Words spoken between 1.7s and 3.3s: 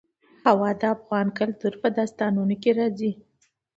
په داستانونو کې راځي.